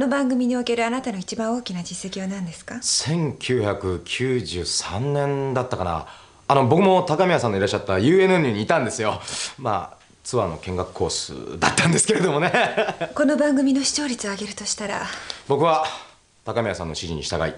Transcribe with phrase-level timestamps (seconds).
[0.00, 6.06] この番組におけるあなたの一番大きな実績は何ですか？1993年だったかな。
[6.48, 9.20] あの僕も高宮さんのいらっしゃった UNN にいたんですよ。
[9.58, 12.50] まあツアーの見学コースだったんですけれどもね。
[13.14, 15.02] この番組の視聴率を上げるとしたら？
[15.48, 15.84] 僕は
[16.46, 17.54] 高宮さんの指示に従い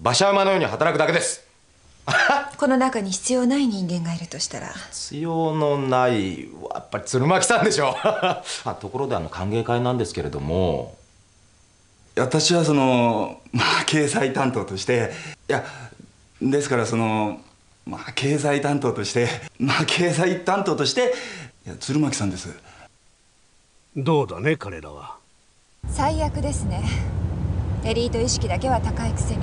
[0.00, 1.46] 馬車馬のように働くだけです。
[2.58, 4.72] この中に必要ない人間がいるとしたら？
[4.90, 8.42] 必要のないはやっぱり鶴巻さんでしょ あ
[8.80, 10.96] ところであの歓迎会なんですけれども
[12.16, 15.12] 私はその まあ経済担当として
[15.48, 15.64] いや
[16.40, 17.40] ですからその
[17.86, 21.14] まあ経済担当として まあ経済担当として
[21.66, 22.50] いや鶴巻さんです。
[23.96, 25.16] どうだね彼らは。
[25.88, 26.82] 最悪ですね。
[27.84, 29.42] エリート意識だけは高いくせに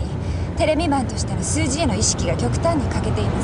[0.58, 3.42] テレビマンとしての数字への意識が極端に欠けていま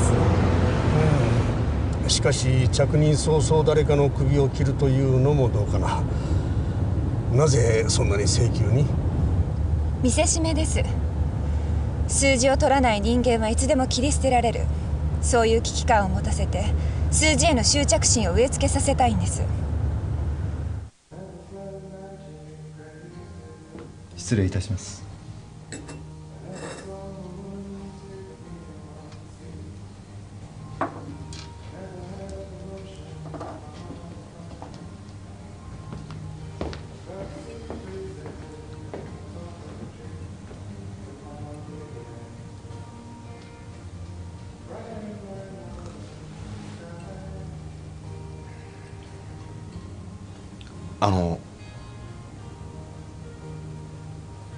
[2.08, 2.14] す。
[2.14, 6.02] しかし着任早々誰かの首を切るというのもどうかな。
[7.32, 8.86] なぜそんなに請求に？
[10.02, 10.80] 見せしめです。
[12.06, 14.60] 数字を取らない人間はいつでも切り捨てられる。
[15.22, 16.66] そういう危機感を持たせて
[17.10, 19.42] 数字への執着心を植え付けさせたいんです。
[24.16, 25.07] 失礼いたします。
[51.08, 51.40] あの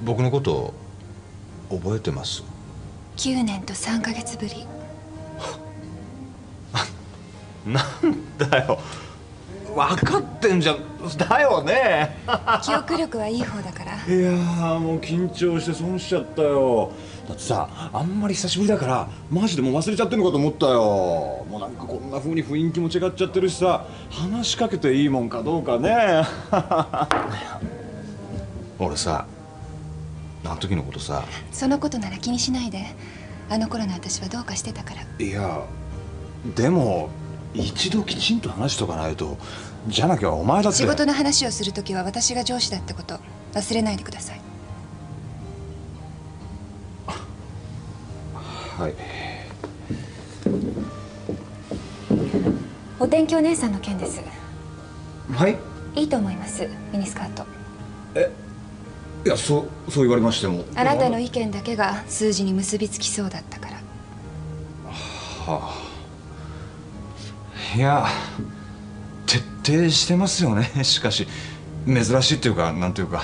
[0.02, 0.74] 僕のこと
[1.70, 2.42] 覚えてます
[3.18, 4.66] ？9年と3ヶ月ぶり。
[7.72, 8.80] なんだよ。
[9.76, 10.78] 分かってんじゃん。
[11.16, 12.18] だよね。
[12.64, 13.92] 記憶力はいい方だから。
[13.92, 16.90] いやーもう緊張して損しちゃったよ。
[17.28, 21.46] だってさあんまり久しぶりだからマジでもう忘れちゃってるのかと思ったよ
[22.10, 26.24] んかこんな風に雰囲気も違っちゃってるしさ話しかけていいもんかどうかね。
[28.78, 29.26] 俺さ
[30.44, 31.22] あの時のことさ？
[31.52, 32.84] そのことなら気にしないで。
[33.48, 35.24] あの頃の私はどうかしてたから。
[35.24, 35.64] いや
[36.54, 37.10] でも
[37.52, 39.36] 一度きちんと話しとかないと
[39.88, 40.78] じゃなきゃお前だって。
[40.78, 43.18] 仕事の話をするときは私が上司だってこと。
[43.54, 44.40] 忘れないでください。
[48.78, 48.94] はい
[53.00, 54.20] お天気お姉さんの件です。
[55.32, 55.56] はい？
[55.96, 56.68] いいと思います。
[56.92, 57.44] ミニスカート。
[59.24, 60.64] いやそうそう言われましても。
[60.74, 63.76] あなたの意見だけが数字に結びつきそうだったから。
[65.46, 65.74] は
[67.74, 67.76] あ。
[67.76, 68.06] いや
[69.26, 69.38] 徹
[69.78, 70.70] 底してますよね。
[70.84, 71.26] しかし
[71.86, 73.22] 珍しいっていうかなんていうか。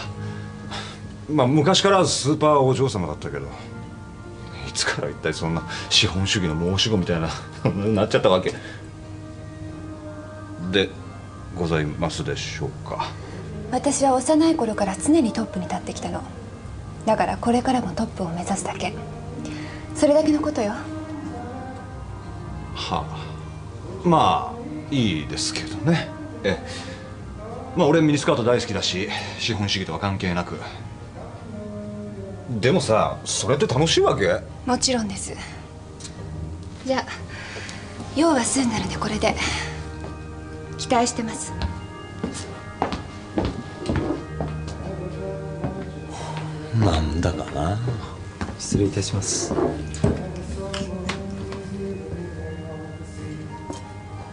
[1.30, 3.46] まあ昔からスーパーお嬢様だったけど
[4.68, 7.28] いつから一体そんな資本主義の申し子みたいな
[7.92, 8.54] なっちゃったわけ
[10.70, 10.90] で
[11.54, 13.10] ございますでしょうか？
[13.70, 16.22] 私は幼い頃から常にトップに立ってきたの。
[17.04, 18.92] だからこれからもトップを目指すだけ。
[19.94, 20.72] それだけのことよ。
[22.74, 23.04] はあ。
[24.04, 26.08] まあいいですけどね。
[26.44, 26.58] ええ。
[27.76, 30.58] まあ俺ミニスカート大好きだし資本主義とは関係なく。
[32.60, 34.40] でもさそれって楽しいわけ？
[34.64, 35.32] もちろんです。
[36.84, 37.04] じゃあ
[38.14, 39.34] 用は済んだのでこれで
[40.78, 41.52] 期待してます。
[46.78, 47.78] なんだかな。
[48.58, 49.54] 失礼いたします。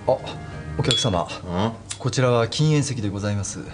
[0.06, 0.18] あ
[0.78, 1.28] お客様。
[1.98, 3.60] こちらは禁煙席でございます。
[3.60, 3.66] いい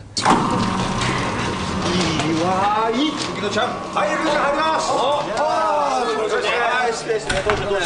[2.43, 3.11] わいい。
[3.11, 4.91] 時のちゃんはい入ります。
[4.91, 5.25] は
[6.87, 7.85] い失礼失礼どうぞどうぞ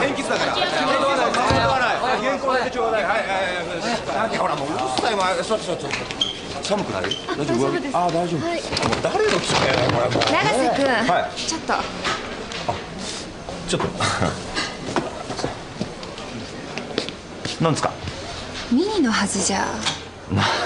[0.00, 0.52] 天気だから
[2.20, 3.20] 原稿だけちょうだいはい
[4.28, 5.34] はいはいほらもううるさいわ。
[5.42, 5.86] 座って座って
[6.62, 7.04] 寒くない？
[7.36, 7.70] 大丈夫？
[7.72, 8.40] 上着あ大丈夫。
[8.40, 8.50] もう
[9.02, 10.22] 誰の机だよこれもう。
[10.22, 11.38] 永瀬君、はい。
[11.38, 11.72] ちょっと。
[13.68, 13.88] ちょっと。
[17.64, 17.90] なんですか？
[18.70, 19.64] ミニのはずじゃ。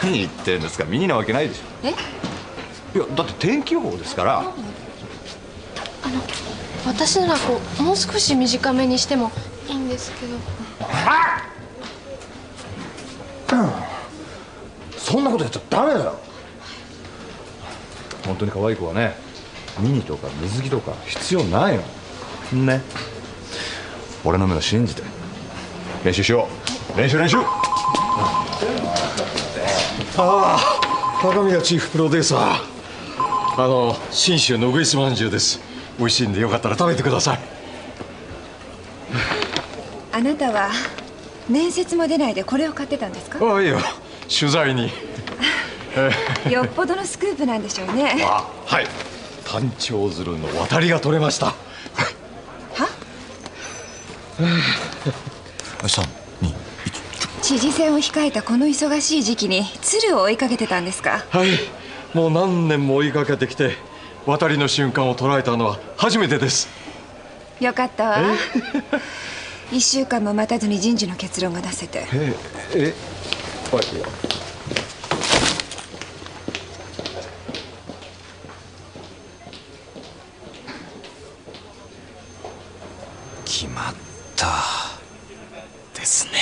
[0.03, 0.85] 何言ってんですか？
[0.85, 1.63] ミニなわけないでしょ。
[1.87, 1.91] え？
[1.91, 1.93] い
[2.99, 4.45] やだって天気予報ですから。
[6.85, 9.31] 私ならこうもう少し短めにしても
[9.69, 10.37] いいんですけど
[15.13, 16.19] そんなことやっちゃダメだよ。
[18.25, 19.15] 本当に可愛い子はね
[19.79, 21.79] ミニとか水着とか必要ない
[22.51, 22.65] の。
[22.65, 22.81] ね。
[24.25, 25.03] 俺の目を信じて。
[26.03, 26.49] 練習しよ
[26.95, 26.99] う。
[26.99, 27.37] 練習練習。
[30.17, 30.59] ああ
[31.21, 33.63] 高宮チーフプロデューサー。
[33.63, 35.61] あの信州のぐいすまんじゅうです。
[35.99, 37.39] 美味しいんでよかったら食べてください。
[40.11, 40.71] あなたは
[41.51, 43.39] 面接も出ないでこれを買ってたんですか？
[43.43, 43.79] ああいいよ
[44.39, 44.91] 取材に。
[46.51, 48.17] よっぽどのスクープなんでしょうね。
[48.25, 48.87] あはい。
[49.45, 51.47] 単調鶴の渡りが取れました。
[51.47, 51.55] は？
[55.83, 56.55] 321
[57.43, 61.25] 知事選を控えたこの忙しい時期に鶴を追いかけてたんですか？
[61.31, 61.49] はい。
[62.15, 63.77] もう何年も追いかけてきて
[64.27, 66.69] 渡りの瞬間を捉えたのは初めてです。
[67.61, 68.19] よかったわ。
[69.73, 72.07] 一週間も待たずに人事の結論が出せて。
[72.13, 72.35] え
[72.75, 72.95] え
[73.73, 73.85] はい
[83.47, 83.95] 決まっ
[84.37, 84.47] た
[85.99, 86.33] ですね。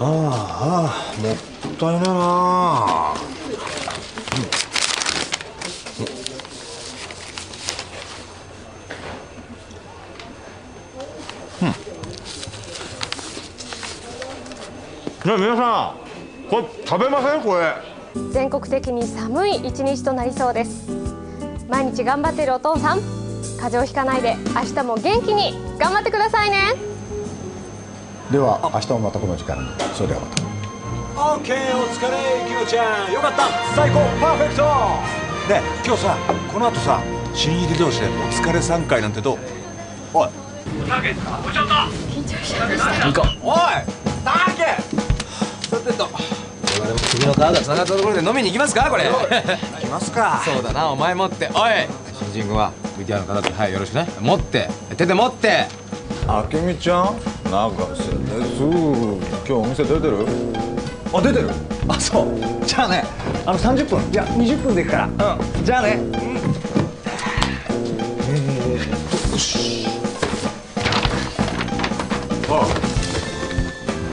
[0.00, 1.36] ああああもっ
[1.78, 3.33] たいないな
[15.38, 15.96] ね皆さん
[16.48, 17.42] これ食べません？
[17.42, 17.74] これ。
[18.32, 20.88] 全国的に寒い一日となりそうです。
[21.68, 23.00] 毎日頑張っているお父さん
[23.58, 26.74] 風邪をひかないで明日も元気に頑張ってくださいね。
[28.30, 29.64] では明日もまたこの時間に。
[29.94, 30.44] それではまた。
[31.34, 32.16] オッケーお疲れ
[32.46, 33.12] キヨちゃん。
[33.12, 33.48] よかった。
[33.74, 33.98] 最高。
[34.20, 34.62] パーフェクト。
[35.52, 36.16] ね今日さ
[36.52, 37.02] この後さ
[37.34, 39.38] 新入り同士でお疲れ3回なんてどう？
[40.12, 40.28] おい。
[40.28, 40.30] い
[40.86, 40.90] い
[43.12, 43.22] か。
[43.42, 43.56] おい
[44.24, 44.83] タケ
[45.84, 46.08] さてと。
[46.80, 48.90] 俺も首の皮がつながったところで飲みに行きますか？
[48.90, 49.04] これ。
[49.04, 49.10] 行
[49.80, 50.42] きますか。
[50.44, 51.50] そうだなお前持って。
[51.54, 51.72] おい
[52.18, 54.08] 新人君は VTR の形はいよろしくね。
[54.20, 54.70] 持って。
[54.96, 55.66] 手で持って。
[56.26, 57.20] あけみちゃん
[57.50, 58.62] 長瀬です。
[58.62, 60.26] 今日お店出てる？
[61.12, 61.50] あ出てる。
[61.86, 62.28] あそう。
[62.66, 63.04] じゃあね
[63.44, 64.00] あの30分。
[64.10, 65.34] いや20分で行くから。
[65.34, 65.64] うん。
[65.64, 66.00] じゃあね。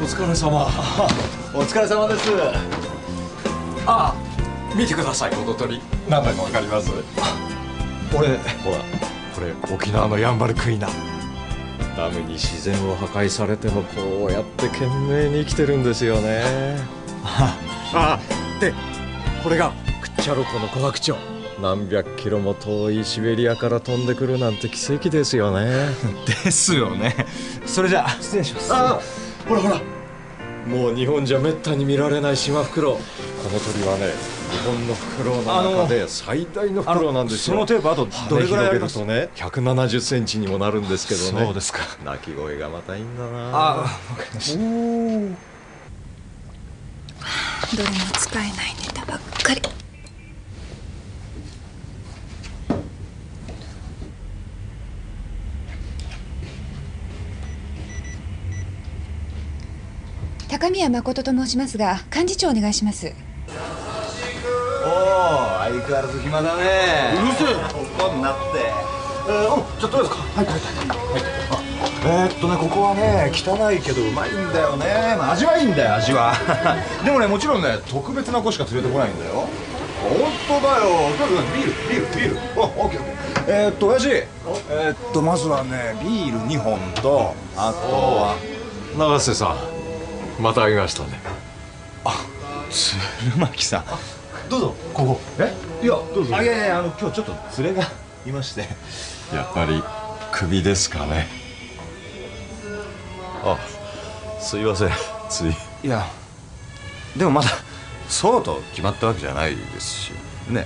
[0.04, 0.68] お疲れ様
[1.54, 2.30] お疲れ様です。
[3.86, 4.16] あ
[4.76, 5.82] 見てくださいこの鳥。
[6.10, 6.90] 何だかわかります？
[8.16, 8.28] 俺。
[8.64, 8.78] ほら
[9.36, 10.88] これ沖縄のヤンバルクイナ
[11.98, 16.78] ダムに自然を破壊されてもこうやって懸命に生きてるんですよね。
[17.94, 18.20] あ
[18.60, 18.74] で
[19.44, 19.72] これが
[20.02, 21.18] クッチャロコのコハクチョウ
[21.62, 25.90] 何百キロも遠いシベリアから飛んでくるなんて奇跡ですよね。
[26.44, 27.14] ですよね。
[27.66, 28.74] それじゃあ失礼します。
[28.74, 29.00] あ
[29.48, 29.82] ほらほら
[30.68, 32.96] もう日本じゃめったに見られないシマフクロウ。
[32.96, 33.02] こ
[33.50, 34.14] の鳥はね
[34.52, 37.56] 日本のフクロウの中で最大のフクロウなんですよ。
[37.56, 39.50] そのテープあとどれぐらいあります羽広げるとね。
[39.52, 41.46] 170センチにもなるんですけどね。
[41.46, 41.80] そうですか。
[42.06, 43.50] 鳴き声がまたいいんだな。
[43.54, 43.92] あわか
[44.24, 44.60] りました。
[47.76, 49.62] どれも使えないネタばっかり
[60.62, 63.12] 高宮誠と申しますが幹事長お願いします。
[64.86, 66.64] おお相変わらず暇だね。
[67.18, 67.48] うるせえ。
[67.98, 68.60] こんなって。
[69.28, 70.22] えー、おじゃあどうですか？
[70.22, 70.88] はいはいはい。
[70.88, 70.98] はい
[71.50, 71.62] あ
[72.06, 76.36] えー、っとねここはね汚いけどうまいんだよね、まあ、味はいいんだよ味は。
[77.04, 79.50] でもねもちろんね特別な子しか連れてこないんだよ。
[80.48, 80.84] 本当だよ。
[81.18, 82.62] とにかくビールビールビール。
[82.62, 83.06] おオッケーオッ
[83.46, 83.66] ケー。
[83.66, 88.36] えー、っと親父えー、っとまずはねビール2本とあとは
[88.96, 89.81] 永瀬さん
[90.42, 91.20] また会いましたね。
[92.72, 93.86] 鶴巻さん。
[94.50, 95.22] どうぞここ。
[95.40, 95.54] え？
[95.84, 96.36] いやどうぞ。
[96.36, 97.88] あいやいやあの今日ちょっと連れが
[98.26, 98.62] いまして。
[99.34, 99.84] やっぱり
[100.32, 101.28] 首ですかね。
[103.44, 103.58] あ
[104.40, 104.90] すいません。
[105.30, 105.54] つい。
[105.84, 106.06] いや
[107.16, 107.50] でもまだ
[108.08, 110.12] そうと決まったわけじゃないですし
[110.50, 110.66] ね。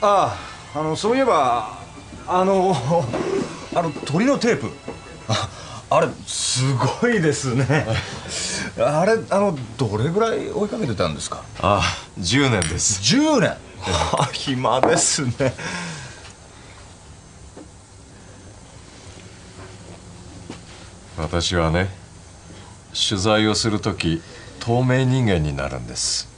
[0.00, 0.36] あ
[0.74, 1.78] ああのそういえば
[2.26, 2.76] あの
[3.74, 4.70] あの鳥のテープ
[5.90, 7.86] ああれすごいですね。
[8.78, 11.42] あれあのどれぐらい追いかけてたんですか？
[11.60, 11.82] あ
[12.18, 13.00] 10年です。
[13.16, 13.56] 10年。
[14.18, 15.54] あ暇ですね。
[21.16, 21.88] 私はね
[23.08, 24.22] 取材をする時
[24.60, 26.28] 透明人間になるんです。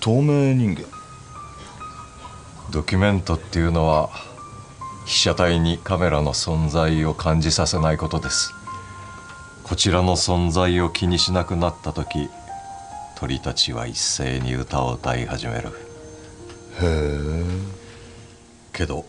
[0.00, 0.84] 透明人間。
[2.70, 4.10] ドキュメントっていうのは
[5.08, 8.52] 被写体にカメラの存在を感じさせないことです。
[9.64, 12.28] こちらの存在を気にしなくなった時
[13.16, 15.68] 鳥たちは一斉に歌を歌い始める。
[15.68, 15.70] へ
[16.82, 17.42] え。
[18.74, 19.06] けど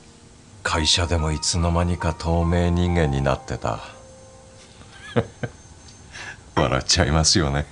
[0.63, 3.81] 会社でもいつの間にか透明人間になってた。
[6.55, 7.65] 笑っちゃいますよね。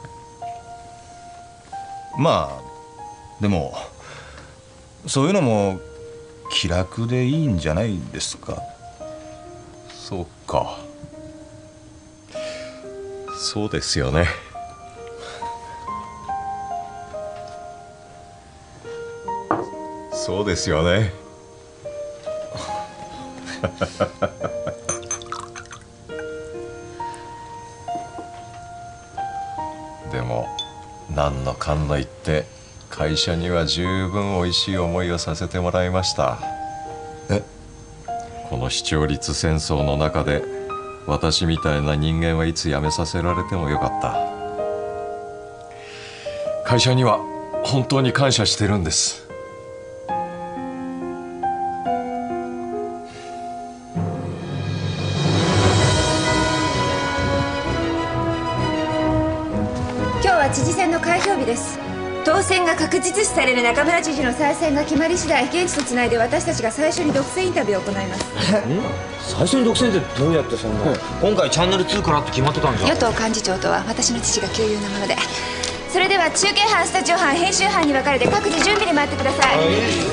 [2.16, 3.74] まあでも
[5.06, 5.78] そういうのも
[6.50, 8.60] 気楽でいいんじゃないですか？
[9.88, 10.78] そうか。
[13.38, 14.26] そうですよね。
[20.12, 21.12] そうですよね。
[30.12, 30.46] でも
[31.14, 32.44] 何のかんの言って
[33.00, 36.38] 会社には十分おいしい思いをさせてもらいました。
[37.30, 37.42] え？
[38.50, 40.44] この視聴率戦争の中で
[41.06, 44.18] 私みたいな人間はいつ辞めさせられてもよかった。
[46.68, 47.20] 会社には
[47.64, 49.29] 本当に感謝してるんです
[63.60, 68.24] 実視される中村知事の再選が決まり次第現地とつないで私たちが最初に独占インタビューを行います。
[69.20, 70.92] 最初に独占ってどうやってそんな？
[71.20, 72.90] 今回チャンネル2からって決まってたんじゃん。
[72.90, 75.16] 与党幹事長とは私の父が旧友なもので。
[75.90, 79.56] それでは中継班スタジオ班編集班に分かれて各自準備に回ってください。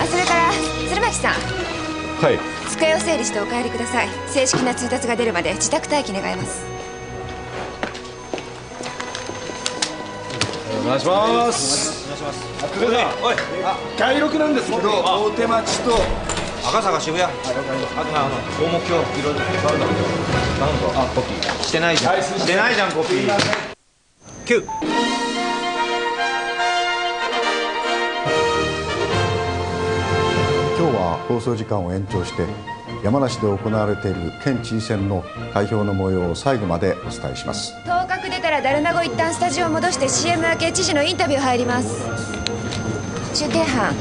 [0.01, 0.51] あそれから
[0.89, 1.33] 鶴巻さん。
[1.33, 2.39] はい。
[2.71, 4.09] 机を整理してお帰りください。
[4.27, 6.65] 正式な通達が出るまで自宅待機願います。
[10.83, 12.41] お願いしますします。
[12.73, 13.35] 久保さんおい。
[13.97, 15.95] 街録なんですけど大手町と
[16.67, 17.31] 赤坂渋谷。
[17.31, 19.39] あとなあの大目標いろいろ。
[19.39, 19.85] あるんだ
[20.57, 21.63] 頼むぞあコピー。
[21.63, 22.21] してないじゃん。
[22.21, 23.29] してないじゃんコピー。
[24.45, 24.63] 9
[30.79, 32.45] 今日は放送時間を延長して
[33.03, 37.73] 山梨で行われている県知事選の開票の模様を最後までお伝えします
[38.57, 42.07] らダルナゴ一旦スタジオ戻して CM 明け知事のインタビュー入ります。
[43.35, 43.93] 中継班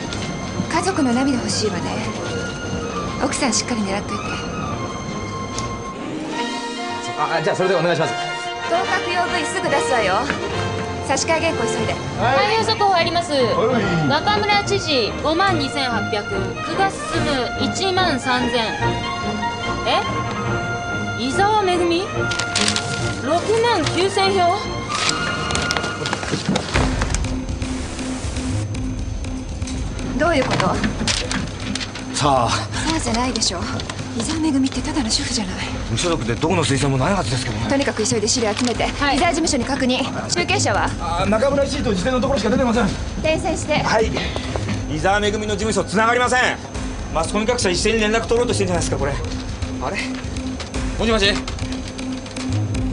[0.72, 1.82] 家族の涙欲しいわね。
[3.22, 4.25] 奥さんしっかり狙っといて。
[7.18, 8.14] あじゃあそれでお願いします。
[8.70, 10.14] 当確用 V すぐ出すわよ。
[11.06, 11.94] 差し替え原稿急いで。
[12.18, 13.32] 開票速報入ります。
[14.08, 16.25] 中村知事5万2800
[16.64, 16.90] 久我
[17.78, 18.56] 進1万3000
[19.86, 20.02] え？
[21.22, 22.04] 伊沢めぐみ？
[23.26, 23.28] 6
[23.61, 24.56] 万9000票。
[30.16, 30.59] どういうこと？
[32.14, 32.68] さあ。
[32.88, 33.59] そうじゃないでしょ。
[34.16, 35.54] 伊沢めぐみってただの主婦じゃない。
[35.90, 37.68] 無所属でどこの推薦もないはずですけどね。
[37.68, 40.04] とにかく急いで資料集めて、伊沢事務所に確認。
[40.28, 40.88] 中継者は？
[41.00, 42.85] あ中村知事と事前のところしか出てません。
[42.85, 43.78] 転戦して。
[43.83, 44.09] はい。
[44.88, 46.40] 伊沢めぐみの事務所つながりません。
[47.12, 49.12] マスコミ各社一斉に連絡取ろうとしてんじゃないですかこれ。
[49.83, 49.97] あれ？
[50.97, 51.26] もしもし？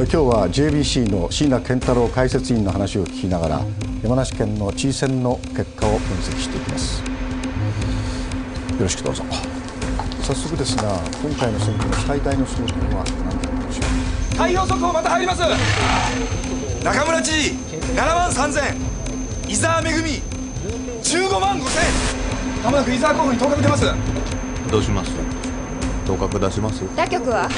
[0.04, 3.62] 今日は JBC の椎名健太郎解説委員の話を聞きながら
[4.04, 7.02] 山梨県の知事選の結果を分析していきます。
[7.02, 7.08] よ
[8.82, 9.24] ろしくどうぞ。
[10.22, 13.82] 早速ですが今回の選挙の最大の争点は何だったでしょ
[14.34, 14.38] う？
[14.38, 15.42] 開票速報また入ります。
[16.84, 17.52] 中村知事
[17.96, 20.22] 7万3000伊沢めぐみ。
[21.02, 23.86] 15万5000まもなく伊沢候補に当確出ます。
[24.70, 25.12] どうします？
[26.06, 26.84] 当確出します？
[26.96, 27.50] 他局は？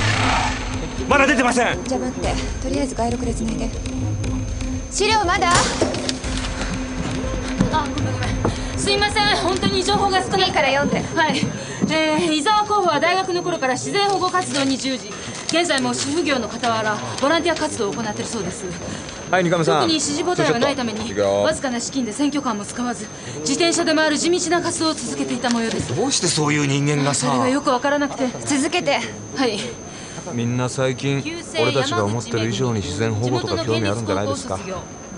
[1.09, 1.83] まだ出てません。
[1.83, 2.33] じゃあ待って。
[2.61, 3.69] とりあえず街録でつないで。
[4.91, 5.49] 資料まだ？
[7.71, 8.79] あごめんごめん。
[8.79, 9.35] すいません。
[9.37, 10.47] 本当に情報が少ない。
[10.47, 11.01] いいから読んで。
[11.19, 11.39] はい、
[11.91, 15.11] えー、伊沢候補は大学の頃から自然保護活動に従事。
[15.47, 18.65] 現在も主婦業の傍らボランティア活動を行っているそうです
[19.31, 19.81] はい二上さん。
[19.81, 23.07] 特に支持母体がないためにわずかな資金で選挙カーも使わず
[23.39, 25.95] 自転車で回る地道な活動を続けていた模様です。
[25.95, 28.27] どうしてそういう人間がさそれがよくわからなくて。
[28.45, 28.99] 続けて。
[29.35, 29.59] はい。
[30.33, 31.23] みんな最近
[31.59, 34.59] 俺たちが思ってる以上に自然保護とか興味あるんじゃないですか。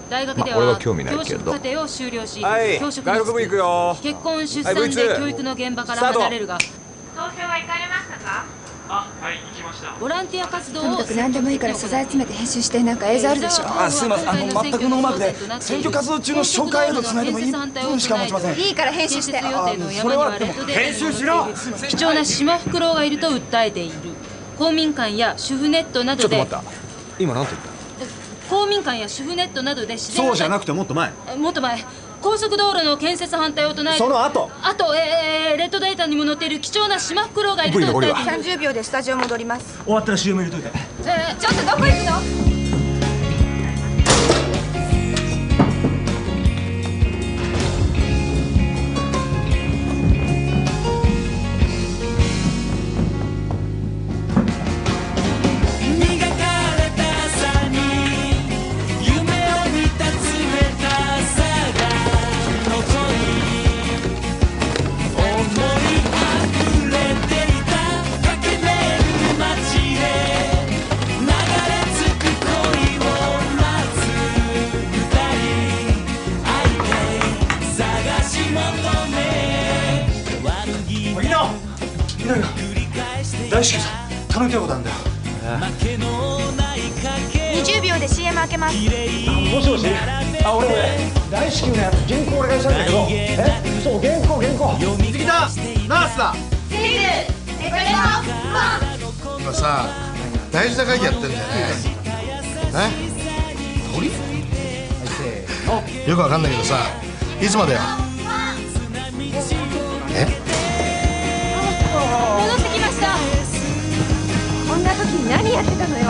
[0.09, 1.39] 大学でまあ俺はは興味ないけど。
[1.39, 2.79] 教職課程を修了し、はい。
[2.79, 3.97] 教職外国部行くよ。
[4.01, 6.57] 結婚出はい産 V2 で教育の現場から離れるが。
[6.57, 8.45] 投票は行かれましたか？
[8.89, 9.93] あはい行きました。
[9.99, 13.65] ボランティア活動をとにかく何でもいいから素材集めて編集してなんか映像あるでしょ？
[13.65, 14.29] あすいません。
[14.29, 18.59] あの全くノーマークで選挙活動中の紹介映像つないでも1分しか持ちません。
[18.59, 19.33] いいから編集して。
[19.33, 21.47] 建設予定の山にはレッドデー編集しろ。
[21.89, 23.95] 貴重なシマフクロウがいると訴えている。
[24.57, 26.63] 公民館や主婦ネットなどでった。
[27.19, 28.09] 今何て言っ
[28.49, 31.11] 公民館や主婦ネットなどで自然そうじゃなくてもっと前。
[31.37, 31.83] もっと前
[32.21, 34.49] 高速道路の建設反対を唱えその後？
[34.63, 39.77] あと、えー、レッドデータにも載っている貴重なシマフクロウがいると訴えている30秒でスタジオ戻ります。
[39.83, 40.71] 終わったら CM 入れといて。
[41.05, 42.46] えーちょっとどこ行くの？
[99.47, 99.87] 今さ
[100.51, 101.39] 大事な会議やってんだよね。
[102.75, 102.91] え？
[103.95, 104.07] 鳥？
[106.09, 106.75] よくわかんないけどさ
[107.41, 107.79] いつまでよ？
[110.11, 110.25] え？
[112.41, 113.15] 戻ってきました。
[114.67, 116.03] こんな時に何やってたのよ。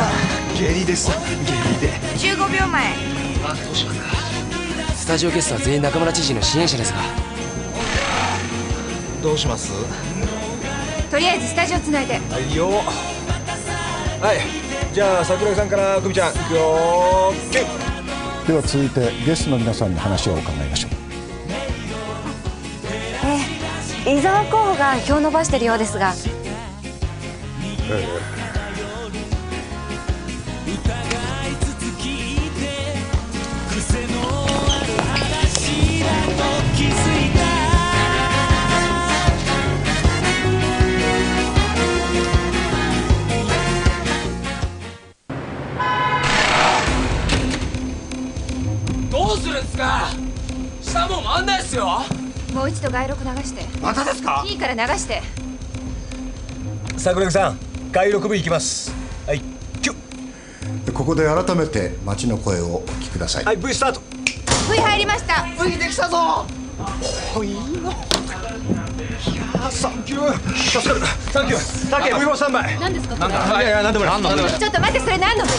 [0.56, 1.12] 下痢です。
[1.12, 1.30] 下痢
[1.80, 1.90] で。
[2.18, 2.96] 15秒前。
[3.46, 4.02] あどうしようか。
[4.96, 7.02] スタジオゲストは全員中村知事の支援者ですが。
[9.22, 9.72] どうします？
[11.12, 12.16] とりあえずスタジオつないで。
[12.16, 12.82] はいよ
[14.22, 14.38] はい。
[14.94, 20.92] じゃあ桜井さんから久美ちゃんいくよキュッでは続いてゲストの皆さんに話を伺いましょう。
[23.26, 23.58] えー
[24.10, 26.12] 伊沢候補が票を伸ばしてるようですが。
[26.12, 26.30] どうす
[49.78, 50.10] か。
[50.82, 52.02] 下もう回んないっすよ。
[52.54, 53.64] もう一度外録流して。
[53.80, 54.44] またですか。
[54.48, 55.22] いいから流して。
[56.98, 57.60] 桜井さん
[57.92, 58.92] 外録部行きます。
[59.28, 59.42] はい
[59.82, 60.92] キュッ。
[60.92, 64.02] ここで改めて街の声をお聞きください、はい V スタート。
[64.72, 65.46] V 入りました。
[65.58, 66.46] 麦できたぞ。
[67.36, 67.66] おいいのい
[69.36, 70.54] やーサンキュー。
[70.56, 71.02] 助かる。
[71.32, 71.90] サンキュー。
[71.92, 72.80] タケ V もスタンバイ。
[72.80, 73.30] 何ですかこれ。
[73.30, 74.60] いやいや何でもない何でもない。
[74.60, 75.52] ちょっと待ってそれ何の V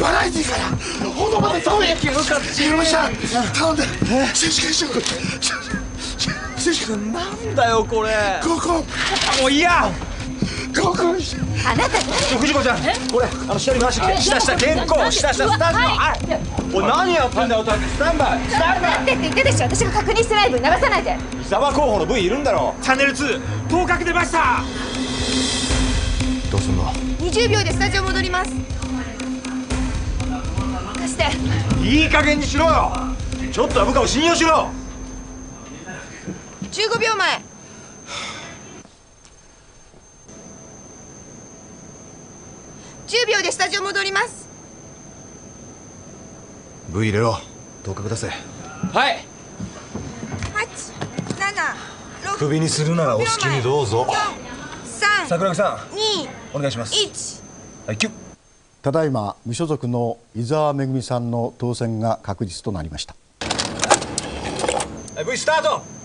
[0.00, 3.10] バラエティーからほどまで頼むよか知りました
[3.52, 3.82] 頼んで
[4.34, 4.92] 選手権しよう。
[6.58, 8.10] 選手権なんだよこれ。
[8.42, 8.68] ここ。
[9.42, 9.90] もういいや。
[10.74, 10.98] ここ。
[11.66, 11.98] あなた
[12.38, 12.78] 藤子ちゃん
[13.12, 14.22] これあの下に回してきて。
[14.22, 15.10] 下下原稿。
[15.10, 15.72] 下下スタンバイ。
[15.74, 16.74] はい。
[16.74, 18.40] おい何やってんだよスタンバイ。
[18.48, 19.64] スタンバ待ってって言ったでしょ。
[19.64, 21.10] 私が確認してない分流さないで。
[21.10, 24.62] イ伊沢候補の V いるんだろチャンネル2当確出ました。
[26.50, 26.84] どうすんの
[27.18, 28.50] ？20秒でスタジオ戻ります。
[28.50, 28.89] 貸
[31.10, 31.24] して。
[31.82, 32.92] いい加減にしろよ。
[33.52, 34.70] ちょっとは部下を信用しろ。
[36.70, 37.42] 15秒前。
[43.08, 44.48] 10秒でスタジオ戻ります。
[46.90, 47.38] V 入れろ。
[47.82, 49.24] 当確出せはい。
[52.28, 54.06] 876クビにするならお好きにどうぞ。
[54.84, 56.94] 3桜木さ2んお願いします。
[56.94, 57.42] 1
[57.88, 58.29] はいキュッ
[58.82, 63.14] ただいま無所属の伊沢めぐみさんの当選が確実となりました。
[65.22, 65.99] V スタート。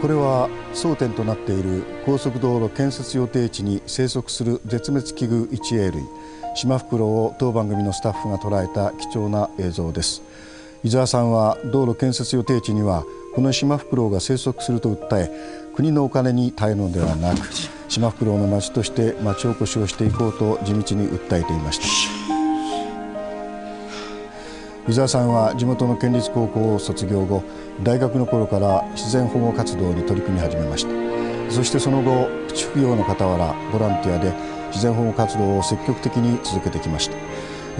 [0.00, 6.02] これは争点となっている高速道路建設予定地に生息する絶滅危惧一栄類
[6.54, 10.22] シマフクロウを当番組のスタッフが捉えた貴重な映像です。
[10.84, 15.30] 伊沢さんは道路建設予定地にはこのシマフクロウが生息すると訴え
[15.74, 17.48] 国のお金に頼るのではなく
[17.88, 21.84] シマフクロウの町として町おこしをしていこうと地道に訴えていました。
[24.88, 27.42] 伊沢さんは地元の県立高校を卒業後
[27.82, 30.90] 大学の頃から自然保護活動に取り組み始めました。
[31.50, 32.28] そしてその後
[32.72, 34.32] 副業の傍らボランティアで
[34.68, 37.16] 自然保護活動を積極的に続けてきました。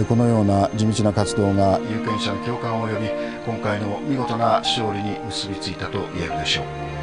[0.05, 3.09] このような地道な活動が有権者の共感を呼び
[3.45, 6.98] 今回の見事な勝利に結びついたと言えるでしょう。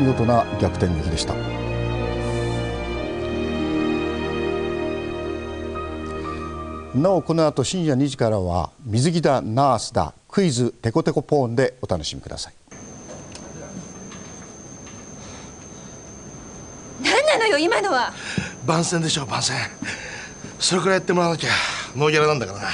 [0.00, 1.34] 見事な逆転劇でした。
[6.94, 12.54] なおこの後深夜2時からは水着だナースだクイズテコテコポーンでお楽しみください。
[17.02, 18.12] 何なのよ今のは。
[18.66, 19.54] 番宣でしょ番宣。
[20.58, 21.50] それくらいやってもらわなきゃ
[21.94, 22.68] ノーギャラなんだからな。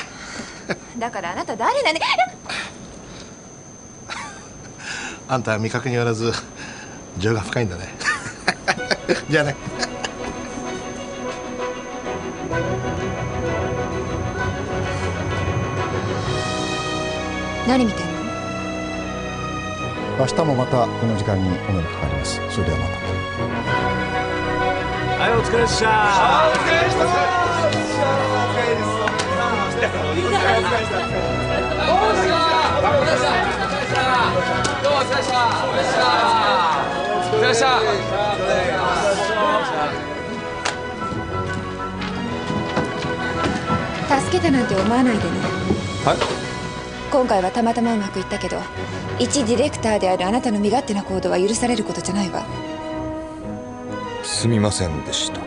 [0.98, 1.98] だからあなた誰なの
[5.28, 6.32] あんたは味覚によらず
[7.18, 7.94] 情が深いんだね。
[9.30, 9.56] じゃあね。
[17.66, 18.12] 何見てんの？
[20.20, 22.40] 明日もまたこの時間にお目にかかります。
[22.50, 22.96] それではまた。
[25.18, 27.06] はいお疲れっしゃお疲れっした
[37.26, 37.34] 助
[44.30, 45.30] けたなんて思わないでね。
[46.04, 46.18] はい。
[47.10, 48.58] 今回はたまたまうまくいったけど
[49.18, 52.46] 一ディレクターであるあなたの身勝手な行動は許されることじゃないわ。
[54.22, 55.40] すみませんでした。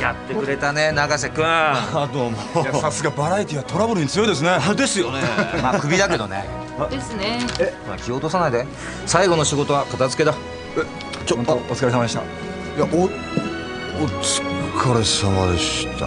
[0.00, 1.44] やってくれたね永瀬君。
[1.44, 2.38] あどうも。
[2.80, 4.58] さすがバラエティはトラブルに強いですね。
[4.76, 5.20] ですよね。
[5.60, 7.38] まあクビだけどねですね。
[7.60, 8.66] え、まあ、気を落とさないで。
[9.06, 10.36] 最後の仕事は片付けだ。
[10.76, 12.20] えちょあお疲れ様でした。
[12.20, 12.24] い
[12.78, 13.08] やおお
[14.08, 14.42] 疲
[14.98, 16.06] れ様でした。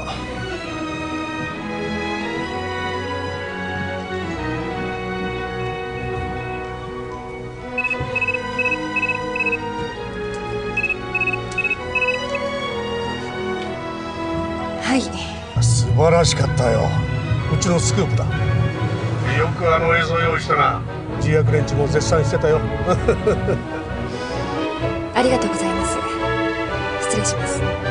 [14.82, 15.63] はい。
[15.63, 16.89] 素晴らしかったよ。
[17.54, 18.25] うちのスクープだ。
[18.25, 18.44] よ
[19.56, 20.82] くあの映像用意したな。
[21.18, 22.60] 自薬連中も絶賛してたよ。
[25.15, 25.98] ありがとうございます。
[27.02, 27.85] 失礼します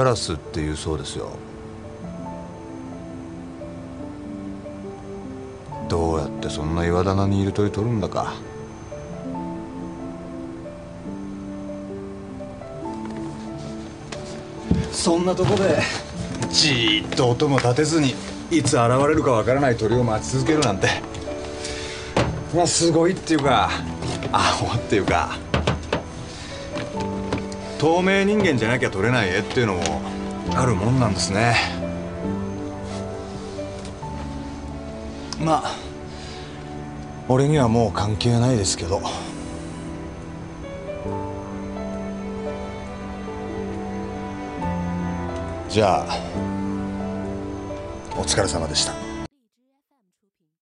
[0.00, 1.28] ガラスっていうそうですよ。
[5.90, 8.32] どうやってそんな岩棚にいる鳥取るんだか。
[14.90, 15.82] そんなとこで。
[16.50, 18.14] じーっと音も立てずに
[18.50, 20.88] いつ現れるかわからない鳥を待ち続けるなんて。
[22.56, 23.68] まあすごいっていうか
[24.32, 25.36] アホっていうか
[27.80, 30.02] 透明人間じゃなきゃ撮れない絵っていうのも
[30.54, 31.56] あるもんなんですね。
[35.40, 35.74] まあ
[37.26, 39.00] 俺にはもう関係ないですけど。
[45.70, 46.18] じゃあ
[48.14, 48.99] お疲れ様でした。